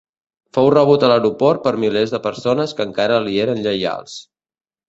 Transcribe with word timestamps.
Fou 0.57 0.69
rebut 0.75 1.03
a 1.03 1.09
l'aeroport 1.11 1.61
per 1.67 1.73
milers 1.83 2.15
de 2.15 2.21
persones 2.25 2.75
que 2.81 2.89
encara 2.91 3.23
li 3.27 3.39
eren 3.45 3.63
lleials. 3.67 4.21